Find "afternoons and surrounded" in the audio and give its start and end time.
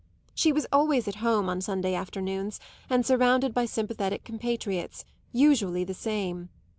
1.93-3.53